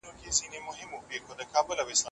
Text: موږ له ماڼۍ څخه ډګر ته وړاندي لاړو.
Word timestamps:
موږ 0.65 0.75
له 0.79 0.85
ماڼۍ 0.91 1.17
څخه 1.21 1.33
ډګر 1.37 1.61
ته 1.61 1.61
وړاندي 1.65 1.95
لاړو. 1.97 2.07